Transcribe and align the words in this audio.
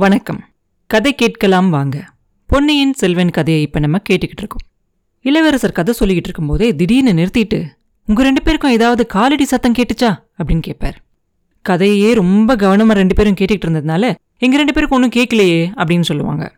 வணக்கம். 0.00 0.44
கதை 0.86 1.14
கேட்கலாம் 1.14 1.70
வாங்க. 1.70 2.04
பொன்னியின் 2.46 2.92
செல்வன் 2.92 3.30
கதையை 3.30 3.62
இப்போ 3.62 3.78
நம்ம 3.78 3.96
கேட்டுக்கிட்டு 3.96 4.42
இருக்கோம். 4.42 4.64
இளவரசர் 5.20 5.72
கதை 5.72 5.94
சொல்லிக்கிட்டு 6.00 6.28
இருக்கும்போதே 6.28 6.74
திடீர்னு 6.74 7.12
நிறுத்திட்டு 7.12 7.66
உங்க 8.06 8.22
ரெண்டு 8.22 8.42
பேருக்கும் 8.42 8.70
ஏதாவது 8.70 9.06
காலடி 9.06 9.44
சத்தம் 9.44 9.72
கேட்டுச்சா? 9.72 10.16
அப்படின்னு 10.38 10.60
கேட்பார். 10.60 10.96
கதையே 11.62 12.14
ரொம்ப 12.14 12.56
கவனமா 12.56 12.92
ரெண்டு 12.92 13.14
பேரும் 13.14 13.34
கேட்டுக்கிட்டு 13.40 13.68
இருந்ததுனால 13.68 14.14
எங்க 14.38 14.56
ரெண்டு 14.56 14.72
பேருக்கும் 14.72 15.02
ஒன்றும் 15.02 15.24
கேட்கலையே 15.24 15.72
அப்படின்னு 15.76 16.00
சொல்லுவாங்க. 16.00 16.56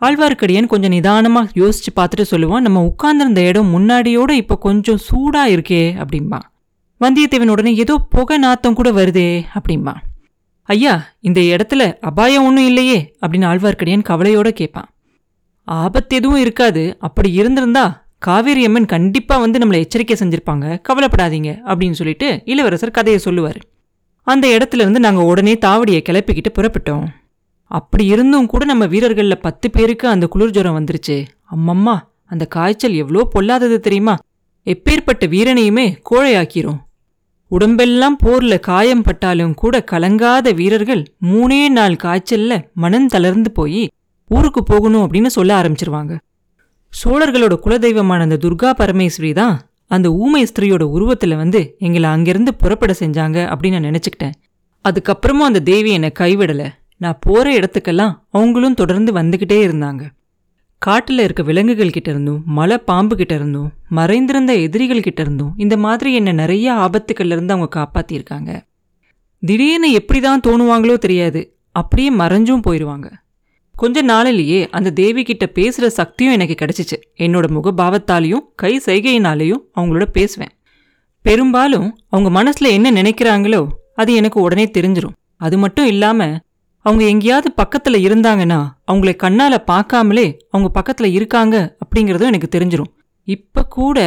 ஆழ்வார்க்கடியான் 0.00 0.66
கொஞ்சம் 0.66 0.92
நிதானமா 0.92 1.48
யோசிச்சு 1.54 1.98
பார்த்துட்டு 2.00 2.24
சொல்லுவான் 2.30 2.60
நம்ம 2.60 2.84
உட்கார்ந்திருந்த 2.84 3.40
இடம் 3.40 3.78
முன்னாடியோட 3.78 4.30
இப்போ 4.30 4.58
கொஞ்சம் 4.58 4.98
சூடா 5.10 5.46
இருக்கே 5.46 6.02
அப்படிம்பா. 6.02 6.40
வந்தியத்தேவன் 7.00 7.48
உடனே 7.48 7.76
ஏதோ 7.76 8.06
புகை 8.10 8.38
நாத்தம் 8.38 8.74
கூட 8.74 8.92
வருதே 8.92 9.42
அப்படிம்பா. 9.54 9.94
ஐயா 10.70 10.94
இந்த 11.20 11.40
இடத்துல 11.40 11.82
அபாயம் 12.00 12.44
ஒன்றும் 12.44 12.66
இல்லையே 12.66 12.98
அப்படின்னு 13.20 13.46
ஆழ்வார்க்கடியான் 13.50 14.08
கவலையோட 14.08 14.48
கேட்பான் 14.50 14.88
ஆபத்து 15.64 16.16
எதுவும் 16.16 16.40
இருக்காது 16.40 16.82
அப்படி 16.98 17.32
இருந்திருந்தா 17.32 17.84
காவேரி 18.18 18.62
அம்மன் 18.64 18.86
கண்டிப்பாக 18.86 19.40
வந்து 19.40 19.58
நம்மளை 19.58 19.78
எச்சரிக்கை 19.78 20.16
செஞ்சுருப்பாங்க 20.20 20.66
கவலைப்படாதீங்க 20.88 21.50
அப்படின்னு 21.70 21.98
சொல்லிட்டு 22.00 22.28
இளவரசர் 22.44 22.90
கதையை 22.90 23.20
சொல்லுவார். 23.20 23.60
அந்த 24.26 24.46
இடத்துல 24.48 24.82
இருந்து 24.84 25.00
நாங்கள் 25.00 25.24
உடனே 25.24 25.54
தாவடியை 25.66 26.00
கிளப்பிக்கிட்டு 26.08 26.50
புறப்பட்டோம். 26.58 27.06
அப்படி 27.70 28.04
இருந்தும் 28.06 28.46
கூட 28.46 28.64
நம்ம 28.64 28.86
வீரர்களில் 28.86 29.44
பத்து 29.46 29.70
பேருக்கு 29.70 30.08
அந்த 30.08 30.26
குளிர் 30.26 30.50
ஜுரம் 30.50 30.78
வந்துருச்சு. 30.78 31.16
அம்மம்மா 31.56 31.96
அந்த 32.26 32.44
காய்ச்சல் 32.56 32.94
எவ்வளோ 32.94 33.28
பொல்லாதது 33.34 33.78
தெரியுமா? 33.80 34.16
எப்பேற்பட்ட 34.66 35.26
வீரனையுமே 35.34 35.86
கோழையாக்கிறோம் 36.10 36.80
உடம்பெல்லாம் 37.54 38.16
போர்ல 38.24 38.60
காயம் 38.60 39.02
பட்டாலும் 39.02 39.54
கூட 39.54 39.84
கலங்காத 39.92 40.52
வீரர்கள் 40.54 41.02
மூணே 41.22 41.68
நாள் 41.68 41.96
காய்ச்சல்ல 42.02 42.58
மனம் 42.74 43.06
தளர்ந்து 43.06 43.50
போய் 43.50 43.82
ஊருக்கு 44.28 44.62
போகணும் 44.62 45.04
அப்படின்னு 45.06 45.26
சொல்ல 45.26 45.62
ஆரம்பிச்சிருவாங்க. 45.62 46.12
சோழர்களோட 46.92 47.54
குலதெய்வமான 47.64 48.20
அந்த 48.20 48.38
துர்கா 48.44 48.70
பரமேஸ்வரி 48.78 49.32
தான் 49.34 49.56
அந்த 49.86 50.12
ஊமை 50.12 50.42
ஸ்திரீயோட 50.44 50.84
உருவத்துல 50.96 51.36
வந்து 51.36 51.74
எங்களை 51.78 52.08
அங்கிருந்து 52.10 52.54
புறப்பட 52.54 52.94
செஞ்சாங்க 52.98 53.38
அப்படின்னு 53.52 53.80
நான் 53.80 53.90
நினைச்சுக்கிட்டேன். 53.90 54.36
அதுக்கப்புறமும் 54.84 55.48
அந்த 55.48 55.60
தேவி 55.60 55.90
என்னை 55.90 56.12
கைவிடல. 56.18 56.64
நான் 56.96 57.20
போற 57.20 57.46
இடத்துக்கெல்லாம் 57.58 58.14
அவங்களும் 58.30 58.74
தொடர்ந்து 58.74 59.12
வந்துகிட்டே 59.12 59.58
இருந்தாங்க. 59.66 60.02
காட்டில் 60.82 61.18
இருக்க 61.18 61.42
விலங்குகள் 61.42 61.94
கிட்ட 61.94 62.08
இருந்தும் 62.10 62.42
மலை 62.58 62.76
பாம்பு 62.78 63.14
கிட்ட 63.16 63.34
இருந்தும் 63.34 63.70
மறைந்திருந்த 63.88 64.52
எதிரிகள் 64.56 65.02
கிட்ட 65.02 65.20
இருந்தும் 65.22 65.50
இந்த 65.56 65.76
மாதிரி 65.76 66.10
என்ன 66.14 66.32
நிறைய 66.32 66.66
ஆபத்துக்கள்ல 66.84 67.36
இருந்து 67.36 67.54
அவங்க 67.54 67.68
காப்பாத்திருக்காங்க. 67.78 68.50
திடீர்னு 69.42 69.92
எப்படி 69.92 70.20
தான் 70.20 70.44
தோணுவாங்களோ 70.46 70.96
தெரியாது. 70.98 71.40
அப்படியே 71.72 72.10
மறைஞ்சும் 72.12 72.64
போயிடுவாங்க 72.66 73.08
கொஞ்ச 73.74 74.02
நாளிலேயே 74.02 74.60
அந்த 74.70 74.88
தேவி 74.92 75.22
கிட்ட 75.22 75.44
பேசுகிற 75.46 75.90
சக்தியும் 75.90 76.34
எனக்கு 76.36 76.56
கிடைச்சிச்சு. 76.62 76.96
என்னோட 77.24 77.46
முகபாவத்தாலையும் 77.56 78.44
கை 78.54 78.72
சைகையினாலேயும் 78.86 79.62
அவங்களோட 79.76 80.06
பேசுவேன். 80.18 80.52
பெரும்பாலும் 81.24 81.88
அவங்க 82.08 82.30
மனசில் 82.30 82.74
என்ன 82.76 82.90
நினைக்கிறாங்களோ 82.90 83.62
அது 83.94 84.10
எனக்கு 84.14 84.40
உடனே 84.40 84.66
தெரிஞ்சிரும். 84.78 85.16
அது 85.36 85.58
மட்டும் 85.58 85.86
இல்லாமல் 85.86 86.38
அவங்க 86.80 87.04
எங்கேயாவது 87.04 87.52
பக்கத்துல 87.56 87.92
இருந்தாங்கன்னா 87.92 88.68
அவங்களை 88.92 89.12
கண்ணால 89.22 89.56
பார்க்காமலே 89.70 90.38
அவங்க 90.50 90.70
பக்கத்துல 90.74 91.04
இருக்காங்க 91.04 91.76
அப்படிங்கிறதும் 91.84 92.30
எனக்கு 92.32 92.58
தெரிஞ்சிடும் 92.58 92.92
இப்ப 93.24 93.64
கூட 93.64 93.98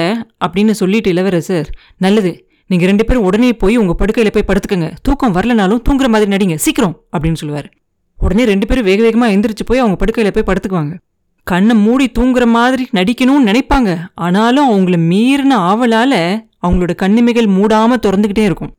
அப்படின்னு 0.45 0.71
சொல்லிட்டு 0.71 1.09
இளவரசர் 1.09 1.69
நல்லது 1.97 2.47
நீங்க 2.67 2.85
ரெண்டு 2.85 3.05
பேரும் 3.05 3.23
உடனே 3.23 3.53
போய் 3.53 3.77
உங்க 3.77 3.95
படுக்கையில 3.99 4.27
போய் 4.31 4.43
படுத்துக்கங்க. 4.47 4.91
தூக்கம் 5.01 5.35
வரலனாலும் 5.35 5.81
தூங்குற 5.89 6.07
மாதிரி 6.07 6.35
நடிங்க 6.35 6.55
சீக்கிரம் 6.55 7.01
அப்படின்னு 7.11 7.33
சொல்லுவார். 7.33 7.71
உடனே 8.17 8.45
ரெண்டு 8.45 8.67
பேரும் 8.67 8.83
வேக 8.83 9.09
வேகமா 9.09 9.29
எந்திரிச்சு 9.29 9.65
போய் 9.65 9.79
அவங்க 9.79 10.05
படுக்கையில 10.05 10.31
போய் 10.31 10.55
படுத்துக்குவாங்க. 10.55 10.99
கண்ணை 11.43 11.75
மூடி 11.75 12.11
தூங்குற 12.19 12.45
மாதிரி 12.45 12.87
நடிக்கணும்னு 12.93 13.45
நினைப்பாங்க. 13.45 13.99
ஆனாலும் 14.13 14.71
அவங்கள 14.71 14.89
மீறின 14.89 15.57
ஆவலால 15.57 16.43
அவங்களோட 16.67 16.95
கண்ணிமைகள் 16.95 17.45
மூடாம 17.45 17.95
திறந்துக்கிட்டே 18.05 18.43
இருக்கும். 18.43 18.75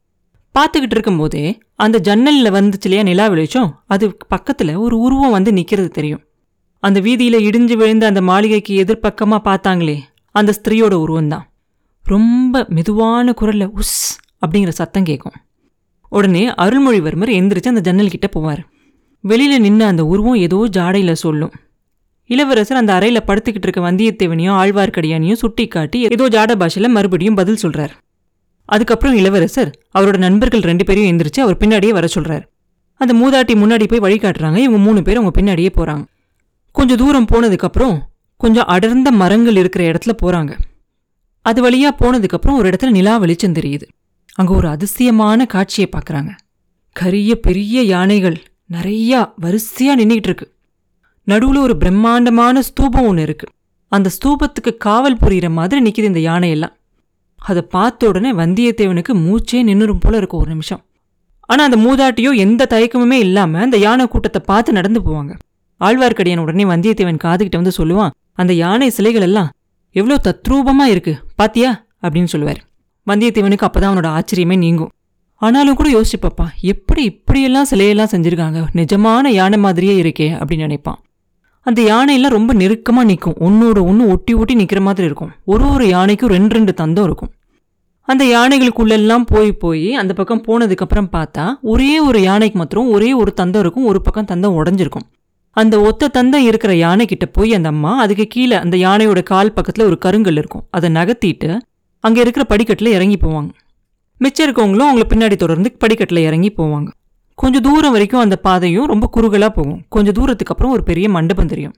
பார்த்துக்கிட்டு 0.55 0.97
இருக்கும்போதே 0.97 1.45
அந்த 1.75 1.97
ஜன்னலில் 1.99 2.55
வந்துச்சு 2.57 2.87
இல்லையா 2.89 3.03
நிலா 3.03 3.27
வெளிச்சம்? 3.27 3.71
அது 3.87 4.17
பக்கத்தில் 4.29 4.75
ஒரு 4.75 4.99
உருவம் 4.99 5.31
வந்து 5.31 5.53
நிற்கிறது 5.53 5.89
தெரியும். 5.89 6.23
அந்த 6.83 7.01
வீதியில் 7.01 7.45
இடிஞ்சு 7.49 7.73
விழுந்த 7.73 8.05
அந்த 8.07 8.23
மாளிகைக்கு 8.23 8.75
எதிர்ப்பக்கமா 8.85 9.39
பார்த்தாங்களே 9.49 9.97
அந்த 10.31 10.53
ஸ்திரீயோட 10.59 10.95
உருவம்தான். 11.05 11.45
ரொம்ப 12.05 12.65
மெதுவான 12.69 13.33
குரலில் 13.33 13.75
உஸ் 13.81 13.99
அப்படிங்கிற 14.43 14.69
சத்தம் 14.69 15.05
கேட்கும் 15.05 15.37
உடனே 16.09 16.45
அருள்மொழிவர்மர் 16.49 17.33
எந்திரிச்சு 17.39 17.73
அந்த 17.73 17.81
ஜன்னல் 17.81 18.13
கிட்ட 18.15 18.29
போவார். 18.35 18.63
வெளியில் 19.25 19.61
நின்று 19.61 19.85
அந்த 19.85 20.03
உருவம் 20.05 20.41
ஏதோ 20.47 20.59
ஜாடையில் 20.77 21.23
சொல்லும். 21.25 21.55
இளவரசர் 22.31 22.81
அந்த 22.81 22.93
அறையில் 22.93 23.27
படுத்துக்கிட்டு 23.27 23.67
இருக்க 23.69 23.81
வந்தியத்தேவனையும் 23.81 24.59
ஆழ்வார்க்கடியானையும் 24.61 25.41
சுட்டி 25.43 25.67
காட்டி 25.69 26.01
ஏதோ 26.17 26.29
ஜாட 26.29 26.53
பாஷையில் 26.55 26.95
மறுபடியும் 26.97 27.35
பதில் 27.35 27.63
சொல்கிறார் 27.65 27.95
அதுக்கப்புறம் 28.65 29.17
இளவரசர் 29.17 29.71
அவரோட 29.99 30.17
நண்பர்கள் 30.17 30.61
ரெண்டு 30.61 30.85
பேரையும் 30.85 31.17
எந்திரிச்சு 31.17 31.41
அவர் 31.41 31.57
பின்னாடியே 31.57 31.89
வர 31.89 32.09
சொல்றாரு. 32.15 32.45
அந்த 32.95 33.13
மூதாட்டி 33.15 33.57
முன்னாடி 33.57 33.97
போய் 33.97 34.05
வழிகாட்டுறாங்க 34.07 34.57
இவங்க 34.57 34.79
மூணு 34.79 35.03
பேர் 35.03 35.17
அவங்க 35.17 35.41
பின்னாடியே 35.41 35.71
போறாங்க. 35.77 36.05
கொஞ்சம் 36.73 36.97
தூரம் 36.97 37.27
போனதுக்கப்புறம் 37.33 37.99
கொஞ்சம் 38.37 38.67
அடர்ந்த 38.67 39.11
மரங்கள் 39.13 39.57
இருக்கிற 39.57 39.85
இடத்துல 39.91 40.13
போறாங்க. 40.23 40.53
அது 41.43 41.71
வழியா 41.71 41.91
போனதுக்கப்புறம் 41.99 42.57
ஒரு 42.57 42.71
இடத்துல 42.71 42.91
நிலா 42.91 43.17
வெளிச்சம் 43.17 43.53
தெரியுது. 43.53 43.83
அங்க 44.35 44.55
ஒரு 44.55 44.69
அதிசயமான 44.69 45.47
காட்சியை 45.47 45.89
பார்க்குறாங்க 45.97 46.31
கரிய 46.93 47.41
பெரிய 47.41 47.83
யானைகள் 47.83 48.43
நிறையா 48.73 49.33
வரிசையா 49.43 49.93
நின்றுக்கிட்டு 49.99 50.29
இருக்கு. 50.31 50.53
நடுவில் 51.25 51.59
ஒரு 51.59 51.77
பிரம்மாண்டமான 51.77 52.63
ஸ்தூபம் 52.63 53.07
ஒன்று 53.07 53.23
இருக்கு. 53.23 53.47
அந்த 53.89 54.11
ஸ்தூபத்துக்கு 54.17 54.77
காவல் 54.77 55.17
புரியிற 55.17 55.51
மாதிரி 55.51 55.83
நிற்கிது 55.83 56.11
இந்த 56.15 56.21
யானையெல்லாம். 56.21 56.75
அதை 57.45 57.63
பார்த்த 57.63 58.09
உடனே 58.09 58.33
வந்தியத்தேவனுக்கு 58.33 59.13
மூச்சே 59.27 59.59
நின்னுரும் 59.69 60.01
போல 60.01 60.17
இருக்கும் 60.17 60.41
ஒரு 60.41 60.51
நிமிஷம். 60.51 60.83
ஆனா 61.41 61.63
அந்த 61.65 61.79
மூதாட்டியோ 61.87 62.31
எந்த 62.37 62.67
தயக்கமுமே 62.71 63.19
இல்லாம 63.27 63.61
அந்த 63.61 63.77
யானை 63.77 64.09
கூட்டத்தை 64.09 64.43
பார்த்து 64.45 64.73
நடந்து 64.73 65.01
போவாங்க. 65.01 65.33
ஆழ்வார்க்கடியான் 65.81 66.45
உடனே 66.45 66.65
வந்தியத்தேவன் 66.65 67.23
காதுகிட்ட 67.25 67.57
வந்து 67.61 67.73
சொல்லுவான் 67.79 68.11
அந்த 68.33 68.53
யானை 68.53 68.91
சிலைகள் 68.91 69.23
எல்லாம் 69.23 69.51
எவ்வளோ 69.91 70.21
தத்ரூபமா 70.25 70.85
இருக்கு 70.85 71.13
பாத்தியா? 71.37 71.71
அப்படின்னு 72.03 72.25
சொல்லுவார். 72.25 72.61
வந்தியத்தேவனுக்கு 73.07 73.67
அப்பதான் 73.67 73.91
அவனோட 73.91 74.09
ஆச்சரியமே 74.19 74.57
நீங்கும். 74.57 74.93
ஆனாலும் 75.43 75.75
கூட 75.75 75.89
யோசிச்சு 75.91 76.19
பார்ப்பான் 76.21 76.53
எப்படி 76.61 77.03
இப்படியெல்லாம் 77.05 77.67
சிலையெல்லாம் 77.71 78.13
செஞ்சுருக்காங்க? 78.15 78.61
நிஜமான 78.73 79.29
யானை 79.29 79.59
மாதிரியே 79.59 79.95
இருக்கே 80.03 80.29
அப்படின்னு 80.41 80.67
நினைப்பான். 80.69 81.01
அந்த 81.67 81.81
யானையெல்லாம் 81.83 82.37
ரொம்ப 82.39 82.53
நெருக்கமாக 82.53 83.07
நிற்கும் 83.07 83.37
ஒன்னோட 83.47 83.79
ஒன்று 83.91 84.09
ஒட்டி 84.09 84.35
ஒட்டி 84.35 84.55
நிற்கிற 84.55 84.81
மாதிரி 84.81 85.07
இருக்கும். 85.07 85.31
ஒரு 85.45 85.65
ஒரு 85.71 85.89
யானைக்கும் 85.89 86.33
ரெண்டு 86.37 86.55
ரெண்டு 86.55 86.73
தந்தம் 86.81 87.07
இருக்கும். 87.09 87.31
அந்த 88.09 88.25
யானைகளுக்குள்ளெல்லாம் 88.25 89.25
போய் 89.27 89.53
போய் 89.53 89.95
அந்த 89.95 90.13
பக்கம் 90.15 90.43
போனதுக்கப்புறம் 90.49 91.09
பார்த்தா 91.13 91.45
ஒரே 91.61 92.01
ஒரு 92.01 92.23
யானைக்கு 92.23 92.59
மாத்திரம் 92.59 92.91
ஒரே 92.91 93.13
ஒரு 93.13 93.35
தந்தம் 93.41 93.63
இருக்கும். 93.65 93.87
ஒரு 93.87 94.01
பக்கம் 94.01 94.29
தந்தம் 94.33 94.57
உடஞ்சிருக்கும். 94.61 95.07
அந்த 95.51 95.81
ஒத்த 95.81 96.11
தந்தம் 96.15 96.47
இருக்கிற 96.51 96.75
யானை 96.75 97.07
கிட்ட 97.07 97.27
போய் 97.27 97.55
அந்த 97.55 97.69
அம்மா 97.69 97.93
அதுக்கு 98.01 98.27
கீழே 98.27 98.57
அந்த 98.57 98.77
யானையோட 98.77 99.23
கால் 99.23 99.53
பக்கத்தில் 99.53 99.87
ஒரு 99.87 99.99
கருங்கல் 100.05 100.37
இருக்கும். 100.37 100.65
அதை 100.71 100.91
நகர்த்திட்டு 100.91 101.59
அங்கே 102.05 102.21
இருக்கிற 102.21 102.45
படிக்கட்டில் 102.45 102.93
இறங்கி 102.93 103.19
போவாங்க. 103.23 103.51
மிச்சம் 104.21 104.47
இருக்கவங்களும் 104.47 104.89
அவங்கள 104.89 105.05
பின்னாடி 105.13 105.37
தொடர்ந்து 105.37 105.69
படிக்கட்டில் 105.79 106.27
இறங்கி 106.29 106.51
போவாங்க. 106.57 106.89
கொஞ்சம் 107.39 107.65
தூரம் 107.67 107.95
வரைக்கும் 107.95 108.23
அந்த 108.25 108.37
பாதையும் 108.47 108.89
ரொம்ப 108.93 109.07
குறுகலாக 109.15 109.53
போகும். 109.57 109.81
கொஞ்சம் 109.89 110.17
தூரத்துக்கு 110.19 110.53
அப்புறம் 110.55 110.75
ஒரு 110.77 110.83
பெரிய 110.83 111.07
மண்டபம் 111.09 111.51
தெரியும். 111.53 111.75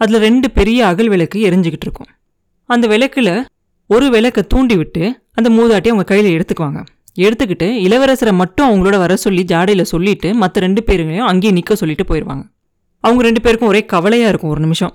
அதில் 0.00 0.24
ரெண்டு 0.26 0.46
பெரிய 0.50 0.86
அகல் 0.90 1.10
விளக்கு 1.14 1.38
எரிஞ்சுக்கிட்டு 1.48 1.86
இருக்கும். 1.88 2.10
அந்த 2.68 2.84
விளக்குல 2.92 3.30
ஒரு 3.90 4.06
விளக்கை 4.14 4.42
தூண்டி 4.52 4.76
விட்டு 4.80 5.02
அந்த 5.38 5.48
மூதாட்டி 5.56 5.88
அவங்க 5.92 6.06
கையில் 6.10 6.34
எடுத்துக்குவாங்க. 6.36 6.80
எடுத்துக்கிட்டு 7.16 7.66
இளவரசரை 7.86 8.32
மட்டும் 8.42 8.66
அவங்களோட 8.68 8.96
வர 9.02 9.16
சொல்லி 9.24 9.42
ஜாடையில் 9.52 9.90
சொல்லிட்டு 9.92 10.28
மற்ற 10.42 10.60
ரெண்டு 10.66 10.82
பேருங்களையும் 10.86 11.28
அங்கேயே 11.30 11.52
நிற்க 11.58 11.74
சொல்லிட்டு 11.82 12.04
போயிடுவாங்க 12.10 12.44
அவங்க 13.04 13.22
ரெண்டு 13.26 13.40
பேருக்கும் 13.44 13.70
ஒரே 13.72 13.82
கவலையாக 13.92 14.30
இருக்கும் 14.32 14.52
ஒரு 14.54 14.60
நிமிஷம். 14.60 14.92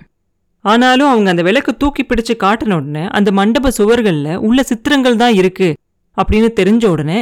ஆனாலும் 0.65 1.09
அவங்க 1.11 1.29
அந்த 1.33 1.43
விளக்கு 1.47 1.71
தூக்கி 1.81 2.03
பிடிச்சு 2.03 2.33
காட்டின 2.43 2.75
உடனே 2.79 3.03
அந்த 3.17 3.29
மண்டப 3.39 3.71
சுவர்களில் 3.77 4.33
உள்ள 4.47 4.63
சித்திரங்கள் 4.69 5.21
தான் 5.21 5.35
இருக்குது 5.41 5.77
அப்படின்னு 6.17 6.49
தெரிஞ்ச 6.59 6.85
உடனே 6.95 7.19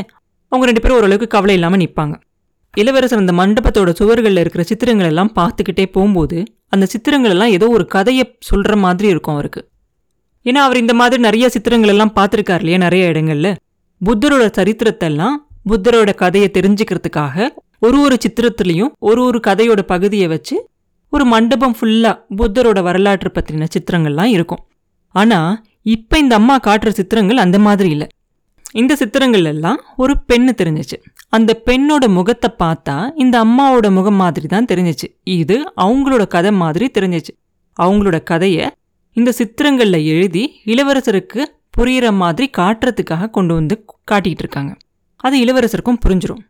அவங்க 0.52 0.66
ரெண்டு 0.66 0.82
பேரும் 0.84 0.98
ஓரளவுக்கு 1.00 1.28
கவலை 1.36 1.56
இல்லாமல் 1.58 1.82
நிற்பாங்க 1.84 2.16
இளவரசர் 2.82 3.22
அந்த 3.24 3.34
மண்டபத்தோட 3.40 3.90
சுவர்களில் 4.00 4.42
இருக்கிற 4.44 4.64
சித்திரங்கள் 4.64 5.10
எல்லாம் 5.12 5.32
பார்த்துக்கிட்டே 5.40 5.86
போகும்போது 5.96 6.38
அந்த 6.74 6.86
சித்திரங்கள் 6.86 7.34
எல்லாம் 7.36 7.54
ஏதோ 7.58 7.68
ஒரு 7.70 7.86
கதையை 7.96 8.24
சொல்கிற 8.40 8.76
மாதிரி 8.76 9.08
இருக்கும் 9.14 9.36
அவருக்கு. 9.36 9.62
ஏன்னா 10.46 10.62
அவர் 10.68 10.78
இந்த 10.78 10.94
மாதிரி 10.94 11.22
நிறைய 11.22 11.46
சித்திரங்கள் 11.50 11.92
எல்லாம் 11.94 12.14
பார்த்துருக்கார் 12.16 12.64
இல்லையா 12.64 12.78
நிறைய 12.78 13.12
இடங்கள்ல. 13.12 13.50
புத்தரோட 14.02 14.46
சரித்திரத்தெல்லாம் 14.58 15.36
புத்தரோட 15.70 16.12
கதையை 16.16 16.50
தெரிஞ்சுக்கிறதுக்காக 16.58 17.48
ஒரு 17.80 17.98
ஒரு 18.02 18.18
சித்திரத்துலேயும் 18.26 18.92
ஒரு 19.00 19.22
ஒரு 19.24 19.40
கதையோட 19.48 19.82
பகுதியை 19.94 20.28
வச்சு 20.28 20.56
ஒரு 21.14 21.26
மண்டபம் 21.26 21.76
ஃபுல்லாக 21.80 22.16
புத்தரோட 22.40 22.80
வரலாற்று 22.82 23.32
பற்றின 23.34 23.68
சித்திரங்கள்லாம் 23.76 24.32
இருக்கும். 24.36 24.62
ஆனா 25.16 25.40
இப்போ 25.96 26.16
இந்த 26.18 26.36
அம்மா 26.36 26.56
காட்டுற 26.68 26.90
சித்திரங்கள் 27.00 27.44
அந்த 27.46 27.60
மாதிரி 27.60 27.90
இல்லை. 27.90 28.08
இந்த 28.74 28.94
சித்திரங்கள் 28.96 29.46
எல்லாம் 29.46 29.80
ஒரு 29.96 30.14
பெண்ணு 30.30 30.52
தெரிஞ்சிச்சு. 30.62 30.98
அந்த 31.34 31.52
பெண்ணோட 31.66 32.06
முகத்தை 32.08 32.50
பார்த்தா 32.60 32.96
இந்த 33.16 33.36
அம்மாவோட 33.44 33.88
முகம் 33.92 34.20
மாதிரி 34.22 34.48
தான் 34.48 34.66
தெரிஞ்சிச்சு. 34.66 35.08
இது 35.24 35.58
அவங்களோட 35.82 36.28
கதை 36.28 36.52
மாதிரி 36.52 36.86
தெரிஞ்சிச்சு. 36.94 37.34
அவங்களோட 37.80 38.18
கதையை 38.24 38.66
இந்த 39.18 39.34
சித்திரங்கள்ல 39.40 39.98
எழுதி 40.06 40.44
இளவரசருக்கு 40.66 41.42
புரியிற 41.78 42.14
மாதிரி 42.14 42.50
காட்டுறதுக்காக 42.58 43.30
கொண்டு 43.30 43.54
வந்து 43.54 43.86
காட்டிக்கிட்டு 44.12 44.44
இருக்காங்க. 44.46 44.72
அது 45.18 45.36
இளவரசருக்கும் 45.44 46.00
புரிஞ்சிடும் 46.06 46.44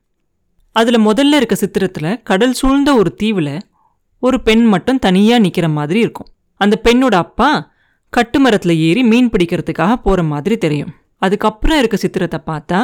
அதுல 0.72 0.98
முதல்ல 1.12 1.40
இருக்க 1.40 1.56
சித்திரத்துல 1.62 2.08
கடல் 2.24 2.54
சூழ்ந்த 2.54 2.90
ஒரு 2.96 3.12
தீவில் 3.16 3.56
ஒரு 4.20 4.38
பெண் 4.42 4.66
மட்டும் 4.66 5.00
தனியா 5.00 5.38
நிக்கிற 5.38 5.68
மாதிரி 5.72 6.00
இருக்கும். 6.00 6.30
அந்த 6.62 6.76
பெண்ணோட 6.84 7.16
அப்பா 7.26 7.50
கட்டுமரத்துல 8.14 8.74
ஏறி 8.78 9.04
மீன் 9.04 9.30
பிடிக்கிறதுக்காக 9.30 9.94
போற 9.94 10.24
மாதிரி 10.24 10.58
தெரியும். 10.58 10.94
அதுக்கப்புறம் 11.18 11.78
இருக்க 11.78 11.98
சித்திரத்தை 11.98 12.40
பார்த்தா 12.46 12.80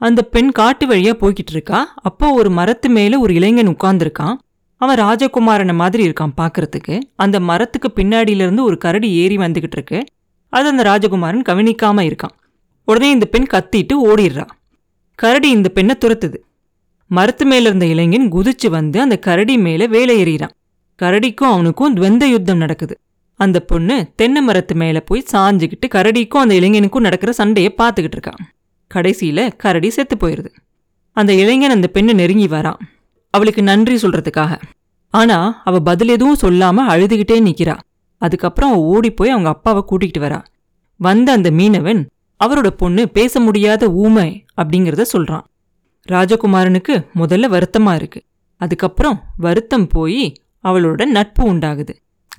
அந்த 0.00 0.20
பெண் 0.22 0.50
காட்டு 0.50 0.84
வழியா 0.86 1.12
போய்கிட்டு 1.22 1.52
இருக்கா? 1.52 1.92
அப்போ 2.02 2.26
ஒரு 2.32 2.50
மரத்து 2.50 2.88
மேல 2.88 3.18
ஒரு 3.18 3.32
இளைஞன் 3.34 3.68
உட்கார்ந்துருக்கான். 3.68 4.36
அவன் 4.80 4.98
ராஜகுமாரனை 4.98 5.74
மாதிரி 5.74 6.02
இருக்கான் 6.08 6.36
பார்க்கறதுக்கு 6.36 6.94
அந்த 7.16 7.36
மரத்துக்கு 7.40 7.88
பின்னாடியில 7.96 8.44
இருந்து 8.44 8.62
ஒரு 8.64 8.76
கரடி 8.78 9.08
ஏறி 9.12 9.36
வந்துகிட்டு 9.36 9.76
இருக்கு. 9.78 9.98
அது 10.52 10.68
அந்த 10.68 10.82
ராஜகுமாரன் 10.82 11.42
கவனிக்காம 11.48 12.04
இருக்கான். 12.10 12.34
உடனே 12.88 13.10
இந்த 13.10 13.26
பெண் 13.26 13.50
கத்திட்டு 13.54 13.94
ஓடிடுறா 14.04 14.46
கரடி 15.18 15.48
இந்த 15.50 15.68
பெண்ணை 15.68 15.94
துரத்துது. 15.98 16.38
மரத்து 17.10 17.44
மேல 17.46 17.68
இருந்த 17.68 17.86
இளைஞன் 17.86 18.32
குதிச்சு 18.32 18.68
வந்து 18.70 18.98
அந்த 19.00 19.16
கரடி 19.18 19.58
மேல 19.58 19.86
வேலை 19.86 20.14
எறிகிறான் 20.22 20.54
கரடிக்கும் 20.98 21.52
அவனுக்கும் 21.54 21.96
துவந்த 21.96 22.24
யுத்தம் 22.24 22.62
நடக்குது. 22.64 22.94
அந்த 23.40 23.58
பொண்ணு 23.60 23.96
தென்னை 24.16 24.42
மரத்து 24.42 24.74
மேல 24.74 25.00
போய் 25.00 25.28
சாஞ்சுக்கிட்டு 25.32 25.86
கரடிக்கும் 25.94 26.44
அந்த 26.44 26.54
இளைஞனுக்கும் 26.54 27.06
நடக்கிற 27.08 27.32
சண்டையை 27.32 27.74
பார்த்துக்கிட்டு 27.78 28.18
இருக்கான். 28.18 28.42
கடைசியில 28.94 29.56
கரடி 29.56 29.90
செத்து 29.90 30.16
போயிடுது 30.16 30.50
அந்த 31.12 31.34
இளைஞன் 31.34 31.70
அந்த 31.70 31.86
பெண்ணை 31.86 32.14
நெருங்கி 32.14 32.46
வரான் 32.46 32.80
அவளுக்கு 33.30 33.62
நன்றி 33.62 33.94
சொல்றதுக்காக. 33.94 34.60
ஆனா 35.08 35.62
அவ 35.64 35.80
பதில் 35.80 36.08
எதுவும் 36.08 36.36
சொல்லாம 36.40 36.78
அழுதுகிட்டே 36.88 37.36
நிற்கிறா 37.40 37.78
அதுக்கப்புறம் 38.18 38.70
அவள் 38.70 38.82
ஓடி 38.82 39.10
போய் 39.10 39.30
அவங்க 39.30 39.48
அப்பாவை 39.48 39.82
கூட்டிகிட்டு 39.90 40.20
வரா. 40.20 40.44
வந்த 40.96 41.32
அந்த 41.32 41.50
மீனவன் 41.50 42.06
அவரோட 42.44 42.66
பொண்ணு 42.66 43.08
பேச 43.08 43.40
முடியாத 43.40 43.90
ஊமை 43.92 44.44
அப்படிங்கிறத 44.62 45.04
சொல்றான். 45.12 45.44
ராஜகுமாரனுக்கு 46.08 47.06
முதல்ல 47.14 47.48
வருத்தமா 47.54 47.94
இருக்கு. 47.94 48.22
அதுக்கப்புறம் 48.56 49.22
வருத்தம் 49.36 49.86
போய் 49.86 50.34
அவளோட 50.64 51.04
நட்பு 51.04 51.54
உண்டாகுது. 51.54 51.94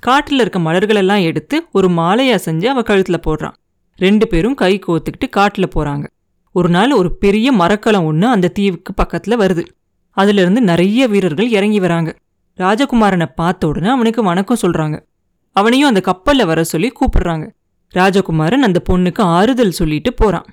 காட்டுல 0.06 0.40
இருக்க 0.40 0.58
மலர்களெல்லாம் 0.58 1.22
எடுத்து 1.22 1.66
ஒரு 1.72 1.88
மாலையா 1.88 2.38
செஞ்சு 2.44 2.66
அவ 2.66 2.80
கழுத்துல 2.80 3.18
போடுறான். 3.26 3.56
ரெண்டு 3.96 4.28
பேரும் 4.28 4.54
கை 4.54 4.78
கோத்துக்கிட்டு 4.86 5.28
காட்டுல 5.36 5.66
போறாங்க. 5.74 6.06
ஒரு 6.52 6.68
நாள் 6.68 6.92
ஒரு 6.92 7.16
பெரிய 7.16 7.52
மரக்கலம் 7.52 8.04
ஒன்று 8.04 8.26
அந்த 8.28 8.48
தீவுக்கு 8.48 8.94
பக்கத்துல 9.02 9.30
வருது. 9.30 9.66
அதுல 10.10 10.40
இருந்து 10.40 10.60
நிறைய 10.60 11.06
வீரர்கள் 11.06 11.48
இறங்கி 11.48 11.80
வராங்க. 11.80 12.16
ராஜகுமாரனை 12.56 13.26
பார்த்த 13.34 13.66
உடனே 13.66 13.88
அவனுக்கு 13.88 14.22
வணக்கம் 14.22 14.62
சொல்றாங்க. 14.62 15.06
அவனையும் 15.52 15.88
அந்த 15.88 16.00
கப்பலில் 16.00 16.46
வர 16.46 16.64
சொல்லி 16.64 16.92
கூப்பிடுறாங்க. 16.92 17.50
ராஜகுமாரன் 17.94 18.62
அந்த 18.62 18.82
பொண்ணுக்கு 18.90 19.20
ஆறுதல் 19.20 19.70
சொல்லிட்டு 19.70 20.14
போறான். 20.14 20.44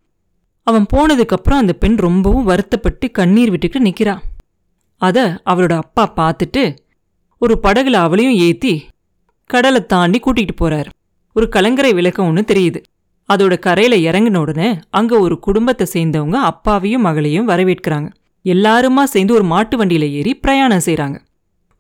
அவன் 0.64 0.86
போனதுக்கப்புறம் 0.94 1.62
அந்த 1.64 1.74
பெண் 1.74 1.96
ரொம்பவும் 1.96 2.44
வருத்தப்பட்டு 2.44 3.12
கண்ணீர் 3.12 3.52
விட்டுக்கிட்டு 3.52 3.80
நிற்கிறான் 3.80 4.22
அத 4.98 5.42
அவளோட 5.46 5.74
அப்பா 5.74 6.14
பார்த்துட்டு 6.16 6.78
ஒரு 7.38 7.60
படகுல 7.64 7.98
அவளையும் 8.06 8.34
ஏத்தி 8.34 8.88
கடலை 9.46 9.86
தாண்டி 9.86 10.20
கூட்டிகிட்டு 10.20 10.56
போறாரு. 10.62 10.90
ஒரு 11.34 11.50
கலங்கரை 11.50 11.94
விளக்கம் 11.94 12.28
ஒன்று 12.28 12.44
தெரியுது. 12.48 12.84
அதோட 13.34 13.60
கரையில 13.60 14.12
இறங்கின 14.12 14.38
உடனே 14.38 14.80
அங்க 14.90 15.20
ஒரு 15.20 15.40
குடும்பத்தை 15.40 15.88
சேர்ந்தவங்க 15.94 16.34
அப்பாவையும் 16.34 17.02
மகளையும் 17.02 17.48
வரவேற்கிறாங்க. 17.48 18.12
எல்லாருமா 18.44 19.04
சேர்ந்து 19.04 19.34
ஒரு 19.34 19.44
மாட்டு 19.44 19.86
வண்டியில 19.86 20.10
ஏறி 20.12 20.36
பிரயாணம் 20.36 20.86
செய்றாங்க. 20.86 21.18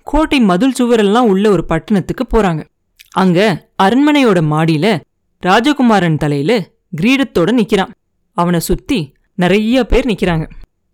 கோட்டை 0.03 0.41
மதுள் 0.41 0.75
சுவரெல்லாம் 0.79 1.29
உள்ள 1.33 1.49
ஒரு 1.49 1.65
பட்டணத்துக்கு 1.65 2.25
போறாங்க. 2.33 2.63
அங்க 3.11 3.69
அரண்மனையோட 3.83 4.41
மாடியில 4.53 4.99
ராஜகுமாரன் 5.43 6.17
தலையில 6.17 6.69
கிரீடத்தோட 7.01 7.51
நிக்கிறான். 7.51 7.89
அவனை 8.33 8.59
சுத்தி 8.59 9.13
நிறைய 9.35 9.85
பேர் 9.85 10.05
நிக்கிறாங்க. 10.05 10.49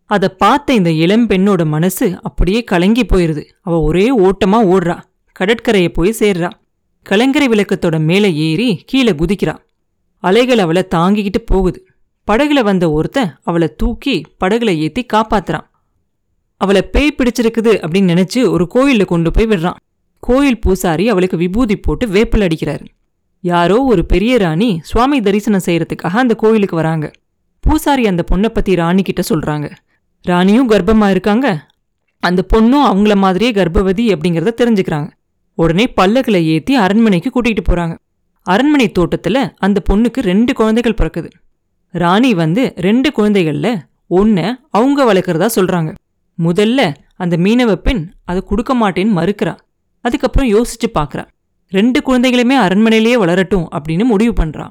அதை 0.06 0.30
பார்த்த 0.30 0.74
இந்த 0.74 0.92
இளம் 0.92 1.28
பெண்ணோட 1.28 1.66
மனசு 1.66 2.20
அப்படியே 2.24 2.64
கலங்கி 2.64 3.04
போயிருது. 3.04 3.44
அவ 3.62 3.82
ஒரே 3.82 4.18
ஓட்டமா 4.18 4.60
ஓடுறா. 4.64 5.02
கடற்கரையை 5.32 5.90
போய் 5.90 6.16
சேர்றா. 6.20 6.52
கலங்கரை 7.04 7.48
விளக்கத்தோட 7.48 8.00
மேலே 8.00 8.36
ஏறி 8.36 8.84
கீழே 8.86 9.12
குதிக்கிறா. 9.12 9.58
அலைகள் 10.18 10.58
அவளை 10.58 10.88
தாங்கிக்கிட்டு 10.96 11.40
போகுது. 11.46 11.88
படகுல 12.32 12.64
வந்த 12.64 12.92
ஒருத்தன் 12.92 13.38
அவளை 13.44 13.74
தூக்கி 13.78 14.22
படகுல 14.44 14.78
ஏத்தி 14.78 15.06
காப்பாத்துறான். 15.14 15.66
அவளை 16.58 16.82
பேய் 16.82 17.16
பிடிச்சிருக்குது 17.18 17.72
அப்படின்னு 17.72 18.14
நினைச்சு 18.14 18.50
ஒரு 18.50 18.68
கோயிலில் 18.68 19.06
கொண்டு 19.06 19.32
போய் 19.32 19.48
விடுறான். 19.48 19.76
கோயில் 20.20 20.62
பூசாரி 20.62 21.10
அவளுக்கு 21.10 21.38
விபூதி 21.38 21.76
போட்டு 21.76 22.08
வேப்பல் 22.08 22.42
அடிக்கிறாரு. 22.42 22.86
யாரோ 23.42 23.84
ஒரு 23.84 24.06
பெரிய 24.06 24.38
ராணி 24.38 24.80
சுவாமி 24.84 25.22
தரிசனம் 25.22 25.62
செய்யறதுக்காக 25.66 26.16
அந்த 26.16 26.36
கோயிலுக்கு 26.36 26.76
வராங்க. 26.76 27.12
பூசாரி 27.60 28.08
அந்த 28.08 28.24
பொண்ணை 28.32 28.50
பத்தி 28.50 28.76
ராணி 28.76 29.02
கிட்ட 29.02 29.24
சொல்றாங்க. 29.30 29.72
ராணியும் 30.22 30.70
கர்ப்பமா 30.70 31.10
இருக்காங்க. 31.10 31.68
அந்த 32.20 32.46
பொண்ணும் 32.54 32.94
அவங்கள 32.94 33.16
மாதிரியே 33.16 33.52
கர்ப்பவதி 33.52 34.14
அப்படிங்கிறத 34.14 34.52
தெரிஞ்சுக்கிறாங்க. 34.62 35.12
உடனே 35.54 35.94
பல்லக்குல 36.02 36.44
ஏத்தி 36.44 36.76
அரண்மனைக்கு 36.76 37.32
கூட்டிகிட்டு 37.34 37.64
போறாங்க. 37.70 37.98
அரண்மனை 38.52 38.88
தோட்டத்துல 38.98 39.38
அந்த 39.66 39.82
பொண்ணுக்கு 39.90 40.20
ரெண்டு 40.30 40.52
குழந்தைகள் 40.54 41.00
பிறக்குது. 41.00 41.30
ராணி 41.94 42.32
வந்து 42.42 42.64
ரெண்டு 42.88 43.10
குழந்தைகள்ல 43.18 43.68
ஒன்ன 44.18 44.40
அவங்க 44.70 45.00
வளர்க்கறதா 45.10 45.48
சொல்றாங்க. 45.58 45.92
முதல்ல 46.38 46.82
அந்த 47.24 47.36
மீனவ 47.38 47.74
பெண் 47.86 48.04
அதை 48.30 48.42
கொடுக்க 48.50 48.72
மாட்டேன்னு 48.76 49.14
மறுக்கிறா. 49.20 49.54
அதுக்கப்புறம் 50.06 50.50
யோசிச்சு 50.56 50.88
பார்க்குறா 50.98 51.24
ரெண்டு 51.72 52.00
குழந்தைகளுமே 52.08 52.56
அரண்மனையிலேயே 52.66 53.18
வளரட்டும் 53.24 53.68
அப்படின்னு 53.78 54.04
முடிவு 54.06 54.34
பண்ணுறா 54.42 54.66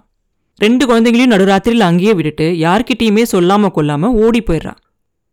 ரெண்டு 0.60 0.84
குழந்தைகளையும் 0.86 1.32
நடுராத்திரியில் 1.34 1.88
அங்கேயே 1.88 2.12
விட்டுட்டு 2.14 2.46
யார்கிட்டயுமே 2.64 3.22
சொல்லாம 3.32 3.70
கொல்லாம 3.76 4.10
ஓடி 4.24 4.40
போயிடுறா. 4.40 4.74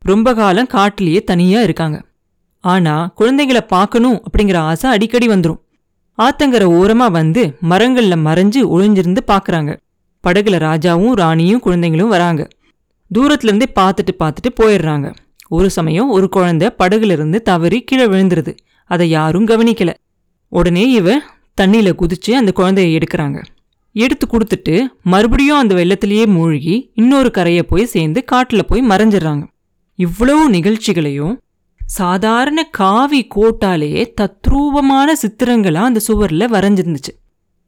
ரொம்ப 0.01 0.33
காலம் 0.33 0.69
காட்டிலேயே 0.75 1.19
தனியா 1.23 1.59
இருக்காங்க. 1.61 1.97
ஆனா 2.63 2.95
குழந்தைங்களை 3.19 3.61
பார்க்கணும் 3.73 4.17
அப்படிங்கிற 4.25 4.57
ஆசை 4.69 4.87
அடிக்கடி 4.91 5.27
வந்துடும் 5.27 5.61
ஆத்தங்கரை 6.17 6.67
ஓரமா 6.79 7.11
வந்து 7.11 7.57
மரங்கள்ல 7.69 8.15
மறைஞ்சு 8.27 8.61
ஒளிஞ்சிருந்து 8.65 9.17
பாக்குறாங்க. 9.27 9.79
படகுல 10.27 10.57
ராஜாவும் 10.57 11.11
ராணியும் 11.11 11.61
குழந்தைங்களும் 11.65 12.07
வராங்க. 12.07 12.47
தூரத்துல 13.17 13.43
இருந்தே 13.43 13.65
பார்த்துட்டு 13.79 14.11
பார்த்துட்டு 14.19 14.49
போயிடுறாங்க. 14.61 15.15
ஒரு 15.49 15.69
சமயம் 15.69 16.09
ஒரு 16.09 16.29
குழந்தை 16.29 16.69
படகுல 16.79 17.11
இருந்து 17.11 17.41
தவறி 17.41 17.81
கீழே 17.81 18.05
விழுந்துருது. 18.05 18.57
அதை 18.85 19.09
யாரும் 19.09 19.47
கவனிக்கல. 19.47 19.93
உடனே 20.47 20.91
இவ 20.91 21.17
தண்ணியில 21.61 21.93
குதிச்சு 21.93 22.31
அந்த 22.31 22.51
குழந்தைய 22.55 23.01
எடுக்கிறாங்க. 23.01 23.43
எடுத்து 23.93 24.27
கொடுத்துட்டு 24.27 24.85
மறுபடியும் 25.03 25.57
அந்த 25.57 25.75
வெள்ளத்திலேயே 25.75 26.25
மூழ்கி 26.25 26.91
இன்னொரு 26.95 27.31
கரையை 27.31 27.63
போய் 27.63 27.85
சேர்ந்து 27.85 28.23
காட்டுல 28.31 28.61
போய் 28.61 28.81
மறைஞ்சிடுறாங்க. 28.81 29.47
இவ்வளவு 29.95 30.49
நிகழ்ச்சிகளையும் 30.49 31.39
சாதாரண 31.91 32.63
காவி 32.63 33.27
கோட்டாலேயே 33.35 34.03
தத்ரூபமான 34.21 35.09
சித்திரங்களா 35.21 35.73
அந்த 35.73 35.99
சுவர்ல 36.07 36.43
வரைஞ்சிருந்துச்சு. 36.53 37.13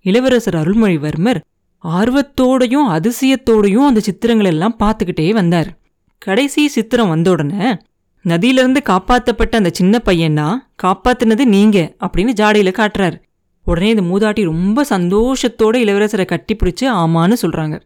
இளவரசர் 0.02 0.56
அருள்மொழிவர்மர் 0.56 1.40
ஆர்வத்தோடையும் 1.84 2.88
அதிசயத்தோடையும் 2.98 3.88
அந்த 3.90 4.00
சித்திரங்கள் 4.00 4.46
எல்லாம் 4.46 4.76
பார்த்துக்கிட்டே 4.80 5.30
வந்தார். 5.30 5.70
கடைசி 6.18 6.68
சித்திரம் 6.68 7.10
வந்த 7.10 7.32
உடனே 7.32 7.78
நதியிலிருந்து 8.26 8.82
காப்பாத்தப்பட்ட 8.90 9.56
அந்த 9.56 9.70
சின்ன 9.74 10.02
பையனா 10.06 10.48
காப்பாத்துனது 10.84 11.46
நீங்க 11.46 11.94
அப்படின்னு 12.00 12.34
ஜாடையில 12.42 12.74
காட்டுறாரு. 12.80 13.18
உடனே 13.66 13.90
இந்த 13.90 14.02
மூதாட்டி 14.02 14.44
ரொம்ப 14.44 14.86
சந்தோஷத்தோட 14.90 15.76
இளவரசரை 15.84 16.26
கட்டிப்பிடிச்சு 16.28 16.88
ஆமான்னு 17.02 17.34
சொல்றாங்க. 17.42 17.82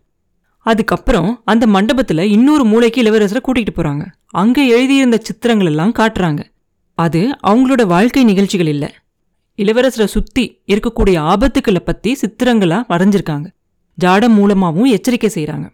அதுக்கப்புறம் 0.70 1.30
அந்த 1.52 1.66
மண்டபத்தில் 1.76 2.30
இன்னொரு 2.36 2.64
மூளைக்கு 2.72 3.00
இளவரசரை 3.04 3.42
கூட்டிகிட்டு 3.48 3.74
போகிறாங்க 3.76 4.06
அங்கே 4.42 4.64
எழுதியிருந்த 4.68 5.18
சித்திரங்கள் 5.28 5.70
எல்லாம் 5.72 5.94
காட்டுறாங்க. 6.00 6.42
அது 6.98 7.22
அவங்களோட 7.50 7.82
வாழ்க்கை 7.86 8.24
நிகழ்ச்சிகள் 8.24 8.72
இல்லை. 8.74 8.90
இளவரசரை 9.60 10.08
சுற்றி 10.16 10.44
இருக்கக்கூடிய 10.72 11.18
ஆபத்துக்களை 11.32 11.82
பற்றி 11.86 12.12
சித்திரங்களாக 12.22 12.90
வரைஞ்சிருக்காங்க. 12.94 13.48
ஜாடம் 13.98 14.36
மூலமாகவும் 14.40 14.92
எச்சரிக்கை 14.96 15.30
செய்கிறாங்க 15.36 15.68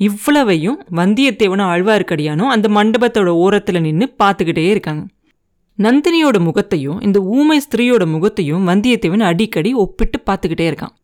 இவ்வளவையும் 0.00 0.78
வந்தியத்தேவனும் 0.98 1.70
ஆழ்வார்க்கடியானும் 1.72 2.52
அந்த 2.54 2.66
மண்டபத்தோட 2.76 3.30
ஓரத்தில் 3.44 3.84
நின்று 3.86 4.06
பார்த்துக்கிட்டே 4.22 4.64
இருக்காங்க. 4.70 5.02
நந்தினியோட 5.78 6.36
முகத்தையும் 6.46 6.98
இந்த 7.00 7.18
ஊமை 7.36 7.58
ஸ்திரீயோட 7.66 8.04
முகத்தையும் 8.14 8.64
வந்தியத்தேவன் 8.68 9.24
அடிக்கடி 9.30 9.70
ஒப்பிட்டு 9.82 10.18
பார்த்துக்கிட்டே 10.26 10.66
இருக்கான். 10.70 10.94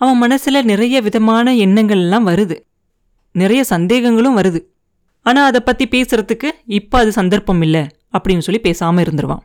அவன் 0.00 0.18
மனசில் 0.18 0.66
நிறைய 0.70 0.96
விதமான 1.00 1.52
எண்ணங்கள்லாம் 1.64 2.28
வருது. 2.30 2.56
நிறைய 3.42 3.60
சந்தேகங்களும் 3.74 4.38
வருது. 4.38 4.60
ஆனால் 5.26 5.48
அதை 5.50 5.60
பற்றி 5.60 5.84
பேசுறதுக்கு 5.94 6.48
இப்போ 6.78 6.96
அது 7.02 7.12
சந்தர்ப்பம் 7.12 7.62
இல்லை 7.66 7.82
அப்படின்னு 8.16 8.44
சொல்லி 8.46 8.60
பேசாமல் 8.66 9.04
இருந்துருவான். 9.04 9.42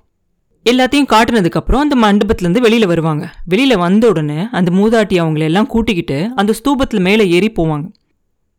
எல்லாத்தையும் 0.66 1.10
காட்டினதுக்கப்புறம் 1.14 1.84
அந்த 1.84 1.96
மண்டபத்துலேருந்து 2.04 2.64
வெளியில் 2.66 2.92
வருவாங்க. 2.92 3.24
வெளியில் 3.46 3.82
வந்த 3.84 4.04
உடனே 4.08 4.40
அந்த 4.58 4.70
மூதாட்டி 4.72 5.16
அவங்கள 5.22 5.44
எல்லாம் 5.50 5.70
கூட்டிக்கிட்டு 5.74 6.18
அந்த 6.36 6.52
ஸ்தூபத்தில் 6.60 7.06
மேலே 7.08 7.26
ஏறி 7.38 7.50
போவாங்க. 7.60 7.88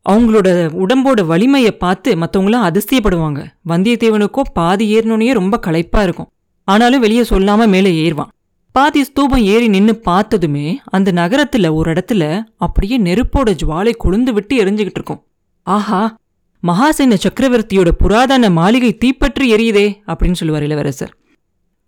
அவங்களோட 0.05 0.47
உடம்போட 0.83 1.21
வலிமையை 1.31 1.71
பார்த்து 1.83 2.11
மற்றவங்களாம் 2.21 2.67
அதிசயப்படுவாங்க. 2.69 3.41
வந்தியத்தேவனுக்கோ 3.71 4.43
பாதி 4.59 4.85
ஏறினோடனே 4.95 5.33
ரொம்ப 5.39 5.55
களைப்பாக 5.67 6.07
இருக்கும். 6.07 6.29
ஆனாலும் 6.67 7.03
வெளியே 7.05 7.23
சொல்லாமல் 7.23 7.71
மேலே 7.75 7.91
ஏறுவான். 8.03 8.31
பாதி 8.75 9.03
ஸ்தூபம் 9.03 9.43
ஏறி 9.53 9.67
நின்னு 9.67 9.93
பார்த்ததுமே 9.95 10.67
அந்த 10.85 11.11
நகரத்துல 11.11 11.73
ஒரு 11.73 11.93
இடத்துல 11.93 12.23
அப்படியே 12.57 12.97
நெருப்போட 12.99 13.49
ஜுவாலை 13.61 13.91
கொழுந்து 14.03 14.31
விட்டு 14.31 14.53
எரிஞ்சுக்கிட்டு 14.63 14.99
இருக்கும். 14.99 15.19
ஆஹா 15.67 16.17
மகாசேன 16.63 17.17
சக்கரவர்த்தியோட 17.25 17.89
புராதன 18.01 18.49
மாளிகை 18.49 18.91
தீப்பற்றி 18.97 19.45
எரியுதே 19.55 19.85
அப்படின்னு 20.07 20.31
சொல்லுவார் 20.31 20.63
இளவரசர். 20.63 21.13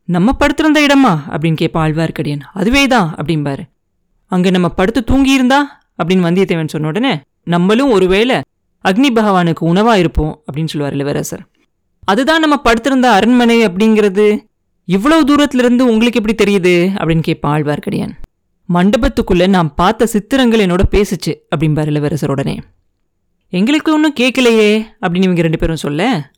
நம்ம 0.03 0.33
படுத்திருந்த 0.33 0.79
இடமா 0.87 1.13
அப்படின்னு 1.33 1.61
கேட்பா 1.61 1.81
ஆழ்வார்க்கடியன். 1.85 2.43
அதுவே 2.53 2.87
தான் 2.87 3.15
அப்படிம்பாரு. 3.15 3.63
அங்க 4.31 4.49
நம்ம 4.49 4.69
படுத்து 4.69 5.01
தூங்கியிருந்தா 5.11 5.59
அப்படின்னு 5.99 6.27
வந்தியத்தேவன் 6.29 6.73
சொன்ன 6.73 6.87
உடனே 6.87 7.13
நம்மளும் 7.43 7.91
ஒருவேளை 7.91 8.37
அக்னி 8.85 9.09
பகவானுக்கு 9.19 9.63
உணவா 9.73 9.93
இருப்போம் 9.95 10.33
அப்படின்னு 10.45 10.71
சொல்லுவார் 10.73 10.93
இளவரசர். 10.93 11.45
அதுதான் 12.03 12.43
நம்ம 12.43 12.57
படுத்திருந்த 12.57 13.07
அரண்மனை 13.11 13.57
அப்படிங்கிறது. 13.67 14.27
இவ்வளவு 14.85 15.25
தூரத்திலிருந்து 15.25 15.85
உங்களுக்கு 15.85 16.21
எப்படி 16.23 16.35
தெரியுது? 16.43 16.75
அப்படின்னு 16.95 17.21
கேட்பான் 17.21 17.63
ஆழ்வார்க்கடியான் 17.63 18.11
மண்டபத்துக்குள்ள 18.73 19.47
நான் 19.47 19.75
பார்த்த 19.75 20.05
சித்திரங்கள் 20.05 20.65
என்னோட 20.65 20.79
பேசுச்சு 20.91 21.35
அப்படிம்பார் 21.55 21.85
இளவரசர் 21.85 22.29
உடனே. 22.29 22.59
எங்களுக்கு 23.49 23.93
ஒன்றும் 23.93 24.13
கேட்கலையே 24.19 24.83
அப்படின்னு 25.01 25.23
இவங்க 25.23 25.41
ரெண்டு 25.41 25.57
பேரும் 25.57 25.75
சொல்ல. 25.75 26.31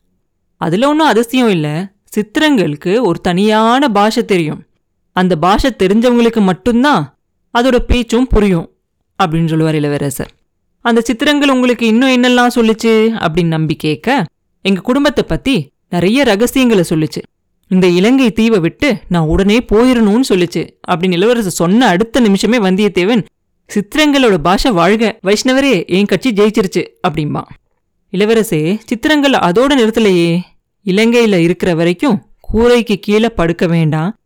அதில் 0.56 0.84
ஒன்றும் 0.84 1.06
அதிசயம் 1.06 1.48
இல்லை. 1.48 1.70
சித்திரங்களுக்கு 2.16 3.00
ஒரு 3.00 3.20
தனியான 3.20 3.88
பாஷை 3.88 4.24
தெரியும். 4.24 4.64
அந்த 5.12 5.36
பாஷை 5.36 5.76
தெரிஞ்சவங்களுக்கு 5.78 6.40
மட்டும்தான் 6.40 7.18
அதோட 7.58 7.78
பேச்சும் 7.78 8.26
புரியும் 8.26 8.70
அப்படின்னு 9.22 9.48
சொல்லுவார் 9.48 9.74
இளவரசர். 9.74 10.30
அந்த 10.80 11.00
சித்திரங்கள் 11.00 11.50
உங்களுக்கு 11.50 11.86
இன்னும் 11.86 12.22
என்னெல்லாம் 12.22 12.50
சொல்லுச்சு? 12.54 13.26
அப்படின்னு 13.26 13.46
நம்பி 13.46 13.76
கேட்க 13.76 14.24
எங்கள் 14.62 14.82
குடும்பத்தை 14.82 15.24
பற்றி 15.24 15.72
நிறைய 15.90 16.24
ரகசியங்களை 16.24 16.84
சொல்லுச்சு. 16.88 17.22
இந்த 17.68 17.86
இலங்கை 17.86 18.32
தீவை 18.32 18.60
விட்டு 18.60 18.98
நான் 19.08 19.26
உடனே 19.26 19.58
போயிடணும்னு 19.72 20.20
சொல்லிச்சு 20.28 20.68
அப்படின்னு 20.88 21.12
இளவரசர் 21.12 21.50
சொன்ன 21.50 21.86
அடுத்த 21.86 22.20
நிமிஷமே 22.20 22.58
வந்தியத்தேவன் 22.58 23.24
சித்திரங்களோட 23.74 24.34
பாஷை 24.34 24.72
வாழ்க 24.72 25.18
வைஷ்ணவரே 25.22 25.86
என் 25.86 26.06
கட்சி 26.06 26.32
ஜெயிச்சிருச்சு 26.32 26.86
அப்படிம்பான் 27.08 27.48
இளவரசே 28.12 28.78
சித்திரங்கள் 28.84 29.30
அதோட 29.30 29.74
நிறுத்தலையே. 29.78 30.40
இலங்கையில் 30.82 31.32
இருக்கிற 31.32 31.74
வரைக்கும் 31.74 32.22
கூரைக்கு 32.52 32.96
கீழே 33.00 33.28
படுக்க 33.28 33.66
வேண்டாம் 33.66 34.16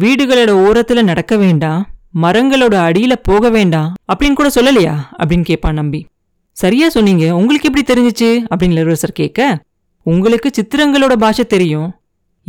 வீடுகளோட 0.00 0.50
ஓரத்தில் 0.50 1.04
நடக்க 1.04 1.36
வேண்டாம் 1.36 1.88
மரங்களோட 2.22 2.74
அடியில் 2.74 3.20
போக 3.22 3.50
வேண்டாம் 3.50 3.94
அப்படின்னு 4.12 4.32
கூட 4.32 4.50
சொல்லலையா? 4.54 4.94
அப்படின்னு 5.18 5.42
கேட்பான் 5.42 5.74
நம்பி. 5.74 6.06
சரியா 6.52 6.88
சொன்னீங்க. 6.88 7.36
உங்களுக்கு 7.36 7.70
எப்படி 7.72 8.00
தெரிஞ்சுச்சு? 8.00 8.44
அப்படின்னு 8.56 8.70
இளவரசர் 8.70 9.12
கேட்க 9.12 9.62
உங்களுக்கு 10.02 10.50
சித்திரங்களோட 10.60 11.16
பாஷை 11.16 11.44
தெரியும். 11.44 11.99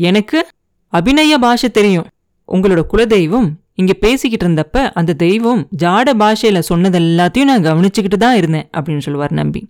எனக்கு 0.10 0.40
அபிநய 0.94 1.34
பாஷை 1.46 1.70
தெரியும். 1.78 2.08
உங்களோட 2.48 2.82
குலதெய்வம் 2.94 3.50
இங்க 3.82 3.94
பேசிக்கிட்டு 4.04 4.46
இருந்தப்ப 4.48 4.78
அந்த 5.00 5.12
தெய்வம் 5.26 5.62
ஜாட 5.84 6.10
பாஷையில 6.22 6.60
சொன்னது 6.70 6.98
எல்லாத்தையும் 7.00 7.50
நான் 7.50 7.68
கவனிச்சுக்கிட்டு 7.68 8.18
தான் 8.24 8.38
இருந்தேன் 8.40 8.68
அப்படின்னு 8.78 9.04
சொல்லுவார் 9.06 9.34
நம்பி. 9.40 9.62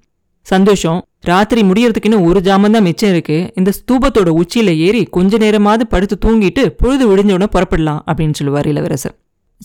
சந்தோஷம். 0.47 0.99
ராத்திரி 1.29 1.61
முடியறதுக்கு 1.69 2.07
இன்னும் 2.09 2.25
ஒரு 2.29 2.39
ஜாமம் 2.39 2.75
தான் 2.75 2.85
மிச்சம் 2.87 3.11
இருக்கு. 3.13 3.37
இந்த 3.59 3.71
ஸ்தூபத்தோட 3.79 4.29
உச்சியில 4.41 4.69
ஏறி 4.87 5.01
கொஞ்ச 5.17 5.37
நேரமாவது 5.37 5.83
படுத்து 5.93 6.15
தூங்கிட்டு 6.25 6.63
பொழுது 6.81 7.03
விடிஞ்ச 7.09 7.31
உடனே 7.37 7.49
புறப்படலாம் 7.55 8.01
அப்படின்னு 8.11 8.37
சொல்லுவார் 8.39 8.69
இளவரசர். 8.71 9.15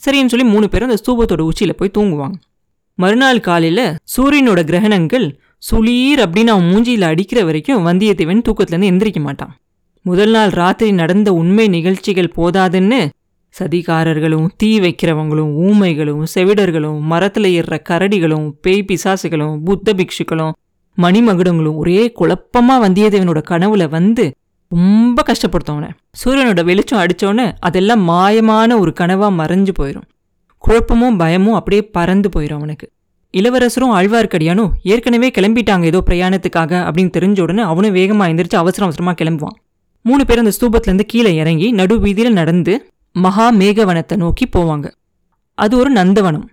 சரின்னு 0.04 0.32
சொல்லி 0.32 0.46
மூணு 0.54 0.68
பேரும் 0.68 0.90
அந்த 0.90 1.00
ஸ்தூபத்தோட 1.02 1.44
உச்சியில 1.50 1.74
போய் 1.80 1.96
தூங்குவாங்க. 1.98 2.36
மறுநாள் 2.98 3.40
காலையில 3.40 3.80
சூரியனோட 4.16 4.60
கிரகணங்கள் 4.70 5.26
சுளீர் 5.70 6.20
அப்படின்னு 6.24 6.52
அவன் 6.54 6.68
மூஞ்சியில 6.72 7.04
அடிக்கிற 7.12 7.40
வரைக்கும் 7.44 7.86
வந்தியத்தேவன் 7.86 8.44
தூக்கத்துலேருந்து 8.48 8.90
எந்திரிக்க 8.92 9.20
மாட்டான். 9.20 9.54
முதல் 10.06 10.30
நாள் 10.30 10.50
ராத்திரி 10.50 10.92
நடந்த 10.92 11.32
உண்மை 11.32 11.64
நிகழ்ச்சிகள் 11.68 12.34
போதாதுன்னு 12.36 12.98
சதிகாரர்களும் 13.54 14.46
தீ 14.56 14.68
வைக்கிறவங்களும் 14.80 15.52
ஊமைகளும் 15.66 16.22
செவிடர்களும் 16.34 16.98
மரத்துல 17.10 17.48
ஏறுற 17.56 17.76
கரடிகளும் 17.88 18.46
பேய் 18.60 18.84
பிசாசுகளும் 18.88 19.56
புத்த 19.64 19.94
பிக்ஷுக்களும் 19.94 20.52
மணிமகுடங்களும் 20.98 21.74
ஒரே 21.74 22.12
குழப்பமா 22.20 22.76
வந்தியத்தேவனோட 22.84 23.42
கனவுல 23.50 23.88
வந்து 23.88 24.26
ரொம்ப 24.72 25.24
கஷ்டப்படுத்தவன. 25.30 25.90
சூரியனோட 26.20 26.64
வெளிச்சம் 26.64 27.02
அடிச்சோன்னே 27.02 27.48
அதெல்லாம் 27.60 28.08
மாயமான 28.08 28.78
ஒரு 28.78 28.94
கனவா 29.00 29.30
மறைஞ்சு 29.40 29.74
போயிடும் 29.80 30.06
குழப்பமும் 30.64 31.16
பயமும் 31.16 31.54
அப்படியே 31.54 31.82
பறந்து 31.98 32.28
போயிடும் 32.36 32.60
அவனுக்கு. 32.62 32.86
இளவரசரும் 33.34 33.94
ஆழ்வார்க்கடியானும் 33.98 34.72
ஏற்கனவே 34.82 35.30
கிளம்பிட்டாங்க 35.38 35.84
ஏதோ 35.92 36.02
பிரயாணத்துக்காக 36.06 36.72
அப்படின்னு 36.88 37.16
தெரிஞ்ச 37.18 37.40
உடனே 37.40 37.62
அவனும் 37.72 37.92
வேகமாக 37.92 38.32
எந்திரிச்சு 38.32 38.62
அவசர 38.62 38.84
அவசரமா 38.86 39.12
கிளம்புவான். 39.12 39.56
மூணு 40.08 40.24
பேர் 40.24 40.38
அந்த 40.38 40.52
ஸ்தூபத்திலேருந்து 40.56 41.06
கீழே 41.06 41.34
இறங்கி 41.34 41.70
நடு 41.70 42.00
வீதியில் 42.00 42.32
நடந்து 42.32 42.74
மகா 43.12 43.52
மேகவனத்தை 43.52 44.16
நோக்கி 44.16 44.44
போவாங்க. 44.56 44.86
அது 45.54 45.76
ஒரு 45.78 45.92
நந்தவனம். 45.92 46.46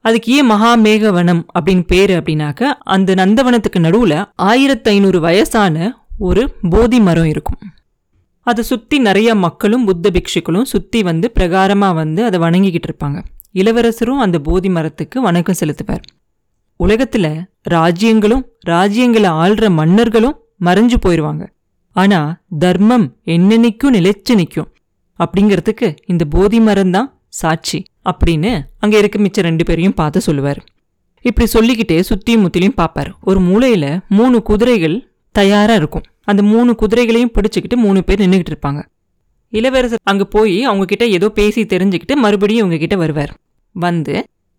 அதுக்கு 0.00 0.32
ஏன் 0.32 0.46
மகா 0.46 0.76
மேகவனம் 0.76 1.40
அப்படின்னு 1.58 1.84
பேர் 1.86 2.10
அப்படின்னாக்க 2.10 2.62
அந்த 2.62 3.14
நந்தவனத்துக்கு 3.14 3.78
நடுவில் 3.78 4.18
ஆயிரத்தி 4.34 4.90
ஐநூறு 4.90 5.20
வயசான 5.20 5.86
ஒரு 6.18 6.42
போதி 6.70 7.00
மரம் 7.00 7.24
இருக்கும். 7.24 7.58
அதை 8.40 8.64
சுற்றி 8.64 8.98
நிறைய 8.98 9.34
மக்களும் 9.34 9.84
புத்த 9.84 10.10
பிக்ஷுக்களும் 10.10 10.62
சுற்றி 10.62 11.02
வந்து 11.02 11.32
பிரகாரமாக 11.38 11.94
வந்து 11.94 12.24
அதை 12.24 12.40
வணங்கிக்கிட்டு 12.40 12.90
இருப்பாங்க. 12.90 13.18
இளவரசரும் 13.52 14.18
அந்த 14.18 14.38
போதி 14.38 14.68
மரத்துக்கு 14.68 15.20
வணக்கம் 15.20 15.60
செலுத்துவார். 15.60 16.04
உலகத்தில் 16.80 17.32
ராஜ்யங்களும் 17.70 18.44
ராஜ்யங்களை 18.68 19.32
ஆள்ற 19.42 19.70
மன்னர்களும் 19.70 20.38
மறைஞ்சு 20.64 20.96
போயிடுவாங்க 21.00 21.44
ஆனா 21.96 22.20
தர்மம் 22.62 23.06
என்னென்னைக்கும் 23.34 23.96
நிலைச்சு 23.96 24.34
நிற்கும். 24.40 24.70
அப்படிங்கிறதுக்கு 25.18 25.88
இந்த 26.12 26.24
போதி 26.34 26.58
மரம் 26.60 26.94
தான் 26.96 27.08
சாட்சி 27.40 27.78
அப்படின்னு 28.10 28.52
அங்க 28.84 28.94
இருக்க 28.98 29.18
மிச்ச 29.18 29.42
ரெண்டு 29.48 29.64
பேரையும் 29.64 29.98
பார்த்து 30.00 30.20
சொல்லுவார். 30.20 30.60
இப்படி 31.24 31.46
சொல்லிக்கிட்டே 31.56 31.98
சுத்தியும் 32.08 32.42
முத்திலையும் 32.44 32.78
பார்ப்பார். 32.80 33.10
ஒரு 33.20 33.40
மூலையில 33.40 33.86
மூணு 34.18 34.38
குதிரைகள் 34.42 34.96
தயாரா 35.34 35.74
இருக்கும். 35.80 36.04
அந்த 36.30 36.42
மூணு 36.50 36.70
குதிரைகளையும் 36.80 37.32
பிடிச்சிக்கிட்டு 37.36 37.76
மூணு 37.84 38.00
பேர் 38.04 38.22
நின்றுகிட்டு 38.24 38.52
இருப்பாங்க. 38.54 38.82
இளவரசர் 39.52 40.04
அங்கே 40.10 40.26
போய் 40.34 40.56
அவங்க 40.68 40.84
கிட்ட 40.92 41.04
ஏதோ 41.16 41.28
பேசி 41.38 41.62
தெரிஞ்சுக்கிட்டு 41.72 42.14
மறுபடியும் 42.24 42.62
அவங்க 42.64 42.78
கிட்ட 42.82 42.96
வருவார். 43.02 43.32
வந்து 43.74 44.14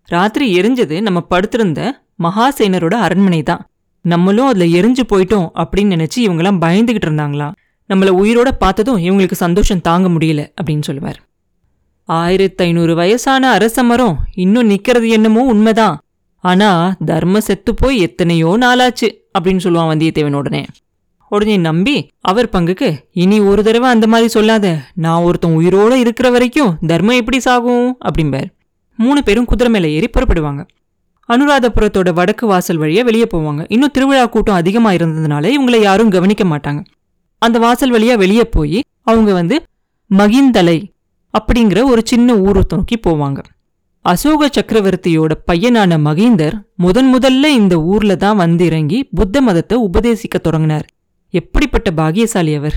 ராத்திரி 0.10 0.46
எரிஞ்சது 0.60 0.96
நம்ம 1.01 1.20
படுத்திருந்த 1.32 1.82
மகாசேனரோட 2.24 2.96
அரண்மனை 3.06 3.39
தான் 3.44 3.63
நம்மளும் 4.05 4.47
அதில் 4.47 4.74
எரிஞ்சு 4.79 5.03
போயிட்டோம் 5.13 5.47
அப்படின்னு 5.55 5.93
நினச்சி 5.95 6.19
இவங்கெல்லாம் 6.19 6.62
பயந்துக்கிட்டு 6.63 7.07
இருந்தாங்களாம் 7.09 7.55
நம்மளை 7.89 8.12
உயிரோட 8.21 8.50
பார்த்ததும் 8.59 8.97
இவங்களுக்கு 8.97 9.31
சந்தோஷம் 9.31 9.81
தாங்க 9.81 10.07
முடியல 10.07 10.41
அப்படின்னு 10.62 10.81
சொல்லுவார். 10.81 11.19
ஆயிரத்தி 12.03 12.63
ஐநூறு 12.63 12.95
வயசான 12.95 13.51
அரச 13.51 13.83
மரம் 13.83 14.17
இன்னும் 14.33 14.65
நிற்கிறது 14.65 15.09
என்னமோ 15.09 15.43
உண்மைதான். 15.43 15.97
ஆனால் 16.43 16.95
தர்ம 17.05 17.39
செத்து 17.39 17.74
போய் 17.74 17.97
எத்தனையோ 17.97 18.57
நாளாச்சு 18.62 19.07
அப்படின்னு 19.39 19.63
சொல்லுவான் 19.65 19.91
வந்தியத்தேவன் 19.91 20.33
உடனே. 20.33 20.65
உடனே 21.31 21.57
நம்பி 21.57 21.95
அவர் 22.21 22.50
பங்குக்கு 22.50 22.89
இனி 23.12 23.39
ஒரு 23.39 23.63
தடவை 23.63 23.89
அந்த 23.89 24.07
மாதிரி 24.07 24.29
சொல்லாத. 24.29 24.67
நான் 24.95 25.21
ஒருத்தன் 25.21 25.57
உயிரோட 25.57 25.93
இருக்கிற 25.93 26.29
வரைக்கும் 26.29 26.77
தர்மம் 26.88 27.15
எப்படி 27.15 27.39
சாகும்? 27.39 27.97
அப்படிம்பார். 28.05 28.50
மூணு 29.00 29.24
பேரும் 29.24 29.45
குதிரை 29.45 29.71
மேலே 29.74 29.93
ஏறி 29.93 30.09
புறப்படுவாங்க. 30.09 30.62
அனுராதபுரத்தோட 31.29 32.13
வடக்கு 32.13 32.48
வாசல் 32.48 32.79
வழியா 32.79 33.03
வெளியே 33.03 33.27
போவாங்க. 33.34 33.65
இன்னும் 33.70 33.91
திருவிழா 33.91 34.25
கூட்டம் 34.25 34.55
அதிகமா 34.55 34.91
இருந்ததுனால 34.91 35.53
இவங்களை 35.55 35.82
யாரும் 35.82 36.10
கவனிக்க 36.10 36.44
மாட்டாங்க. 36.44 36.84
அந்த 37.38 37.60
வாசல் 37.60 37.94
வழியா 37.94 38.17
வெளியே 38.17 38.44
போய் 38.44 38.84
அவங்க 39.01 39.34
வந்து 39.34 39.63
மகிந்தலை 40.12 40.94
அப்படிங்கிற 41.38 41.84
ஒரு 41.84 42.01
சின்ன 42.05 42.36
ஊரை 42.36 42.63
நோக்கி 42.70 43.00
போவாங்க. 43.08 43.39
அசோக 44.01 44.50
சக்கரவர்த்தியோட 44.58 45.32
பையனான 45.51 45.98
மகிந்தர் 45.98 46.53
முதன் 46.75 47.15
முதல்ல 47.15 47.46
இந்த 47.46 47.82
ஊர்ல 47.82 48.15
தான் 48.15 48.36
வந்து 48.36 48.65
இறங்கி 48.65 49.03
புத்த 49.03 49.41
மதத்தை 49.41 49.77
உபதேசிக்க 49.77 50.38
தொடங்கினார். 50.41 50.86
எப்படிப்பட்ட 51.29 51.91
பாகியசாலி 51.91 52.55
அவர். 52.55 52.74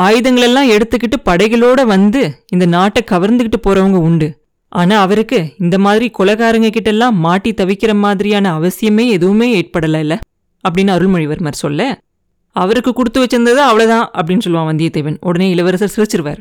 ஆயுதங்களெல்லாம் 0.00 0.72
எடுத்துக்கிட்டு 0.76 1.18
படைகளோட 1.24 1.86
வந்து 1.86 2.44
இந்த 2.46 2.66
நாட்டை 2.66 3.02
கவர்ந்துகிட்டு 3.10 3.58
போறவங்க 3.66 4.00
உண்டு. 4.08 4.45
ஆனா 4.72 5.00
அவருக்கு 5.00 5.38
இந்த 5.58 5.76
மாதிரி 5.78 6.06
கொலகாரங்க 6.18 6.68
கிட்டெல்லாம் 6.76 7.16
மாட்டி 7.26 7.50
தவிக்கிற 7.50 7.92
மாதிரியான 8.04 8.52
அவசியமே 8.58 9.04
எதுவுமே 9.16 9.48
ஏற்படலை 9.60 10.00
இல்லை 10.04 10.18
அப்படின்னு 10.64 10.92
அருள்மொழிவர்மர் 10.96 11.62
சொல்ல 11.64 11.82
அவருக்கு 12.56 12.92
கொடுத்து 12.92 13.18
வச்சிருந்தது 13.22 13.60
அவ்வளோதான் 13.68 14.06
அப்படின்னு 14.18 14.44
சொல்லுவான் 14.44 14.68
வந்தியத்தேவன். 14.70 15.16
உடனே 15.28 15.46
இளவரசர் 15.54 15.92
சிரிச்சிருவார். 15.96 16.40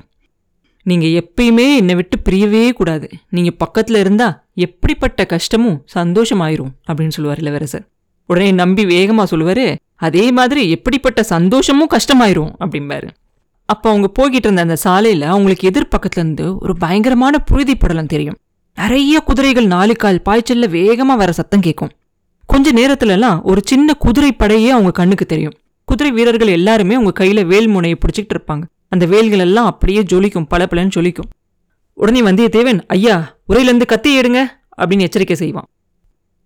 நீங்கள் 0.86 1.16
எப்பயுமே 1.22 1.66
என்னை 1.80 1.96
விட்டு 1.96 2.18
பிரியவே 2.28 2.62
கூடாது. 2.70 3.08
நீங்கள் 3.30 3.58
பக்கத்தில் 3.64 4.00
இருந்தால் 4.04 4.36
எப்படிப்பட்ட 4.66 5.26
கஷ்டமும் 5.26 5.78
சந்தோஷமாயிரும் 5.96 6.72
அப்படின்னு 6.88 7.16
சொல்லுவார் 7.18 7.42
இளவரசர். 7.44 7.86
உடனே 8.30 8.52
நம்பி 8.62 8.86
வேகமாக 8.86 9.28
சொல்லுவார் 9.34 9.66
அதே 10.08 10.26
மாதிரி 10.32 10.70
எப்படிப்பட்ட 10.76 11.24
சந்தோஷமும் 11.24 11.92
கஷ்டமாயிரும் 11.96 12.54
அப்படிம்பாரு. 12.64 13.10
அப்போ 13.66 13.90
அவங்க 13.90 14.10
போய்கிட்டு 14.20 14.46
இருந்த 14.48 14.62
அந்த 14.62 14.76
சாலையில் 14.76 15.24
அவங்களுக்கு 15.34 15.70
எதிர்பக்கத்துலேருந்து 15.70 16.48
ஒரு 16.60 16.74
பயங்கரமான 16.78 17.40
புழுதி 17.40 17.76
படலம் 17.76 18.12
தெரியும். 18.14 18.38
நிறைய 18.78 19.20
குதிரைகள் 19.20 19.68
நாலு 19.68 19.96
கால் 19.96 20.22
பாய்ச்சல்ல 20.30 20.70
வேகமாக 20.70 21.20
வர 21.20 21.32
சத்தம் 21.32 21.66
கேட்கும் 21.68 21.92
கொஞ்ச 22.46 22.74
நேரத்துலலாம் 22.74 23.42
ஒரு 23.42 23.62
சின்ன 23.66 23.94
குதிரை 23.94 24.32
படையே 24.32 24.70
அவங்க 24.70 24.92
கண்ணுக்கு 24.92 25.26
தெரியும். 25.26 25.56
குதிரை 25.86 26.12
வீரர்கள் 26.12 26.48
எல்லாருமே 26.48 26.94
அவங்க 26.94 27.12
கையில் 27.12 27.46
வேல் 27.46 27.68
முனையை 27.68 27.98
பிடிச்சிக்கிட்டு 28.02 28.36
இருப்பாங்க. 28.36 28.64
அந்த 28.90 29.06
வேல்கள் 29.06 29.40
எல்லாம் 29.40 29.66
அப்படியே 29.66 30.02
ஜொலிக்கும் 30.02 30.50
பளபளன்னு 30.54 30.96
ஜொலிக்கும். 30.96 31.30
உடனே 31.94 32.22
வந்தியத்தேவன் 32.22 32.80
ஐயா 32.88 33.16
உரையிலேருந்து 33.50 33.86
கத்தி 33.86 34.20
எடுங்க 34.20 34.40
அப்படின்னு 34.78 35.06
எச்சரிக்கை 35.08 35.36
செய்வான். 35.36 35.68